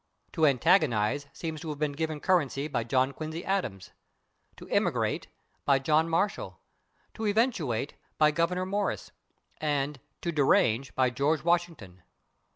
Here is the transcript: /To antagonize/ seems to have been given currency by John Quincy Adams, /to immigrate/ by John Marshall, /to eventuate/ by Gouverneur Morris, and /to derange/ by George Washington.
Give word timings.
/To 0.33 0.49
antagonize/ 0.49 1.27
seems 1.31 1.61
to 1.61 1.69
have 1.69 1.77
been 1.77 1.91
given 1.91 2.19
currency 2.19 2.67
by 2.67 2.83
John 2.83 3.11
Quincy 3.13 3.45
Adams, 3.45 3.91
/to 4.57 4.65
immigrate/ 4.71 5.27
by 5.63 5.77
John 5.77 6.09
Marshall, 6.09 6.59
/to 7.13 7.29
eventuate/ 7.29 7.93
by 8.17 8.31
Gouverneur 8.31 8.65
Morris, 8.65 9.11
and 9.57 9.99
/to 10.23 10.33
derange/ 10.33 10.91
by 10.95 11.11
George 11.11 11.43
Washington. 11.43 12.01